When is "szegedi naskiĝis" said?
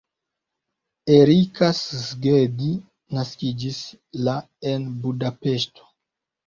1.81-3.83